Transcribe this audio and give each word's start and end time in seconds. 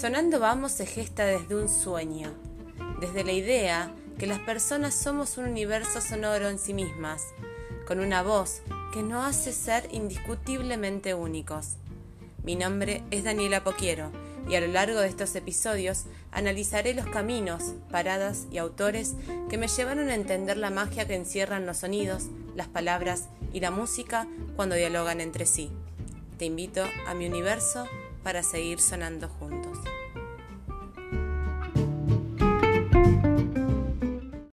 Sonando 0.00 0.38
Vamos 0.38 0.70
se 0.70 0.86
gesta 0.86 1.24
desde 1.26 1.56
un 1.56 1.68
sueño, 1.68 2.32
desde 3.00 3.24
la 3.24 3.32
idea 3.32 3.92
que 4.16 4.28
las 4.28 4.38
personas 4.38 4.94
somos 4.94 5.38
un 5.38 5.46
universo 5.46 6.00
sonoro 6.00 6.48
en 6.48 6.60
sí 6.60 6.72
mismas, 6.72 7.24
con 7.84 7.98
una 7.98 8.22
voz 8.22 8.62
que 8.92 9.02
nos 9.02 9.26
hace 9.26 9.52
ser 9.52 9.88
indiscutiblemente 9.90 11.14
únicos. 11.14 11.78
Mi 12.44 12.54
nombre 12.54 13.02
es 13.10 13.24
Daniela 13.24 13.64
Poquiero 13.64 14.12
y 14.48 14.54
a 14.54 14.60
lo 14.60 14.68
largo 14.68 15.00
de 15.00 15.08
estos 15.08 15.34
episodios 15.34 16.04
analizaré 16.30 16.94
los 16.94 17.06
caminos, 17.06 17.74
paradas 17.90 18.46
y 18.52 18.58
autores 18.58 19.16
que 19.50 19.58
me 19.58 19.66
llevaron 19.66 20.10
a 20.10 20.14
entender 20.14 20.58
la 20.58 20.70
magia 20.70 21.08
que 21.08 21.16
encierran 21.16 21.66
los 21.66 21.78
sonidos, 21.78 22.26
las 22.54 22.68
palabras 22.68 23.30
y 23.52 23.58
la 23.58 23.72
música 23.72 24.28
cuando 24.54 24.76
dialogan 24.76 25.20
entre 25.20 25.44
sí. 25.44 25.72
Te 26.38 26.44
invito 26.44 26.84
a 27.08 27.14
mi 27.14 27.26
universo 27.26 27.88
para 28.22 28.42
seguir 28.42 28.80
sonando 28.80 29.28
juntos. 29.28 29.78